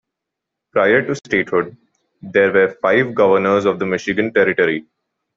[0.71, 1.77] Prior to statehood,
[2.23, 4.87] there were five governors of the Michigan Territory.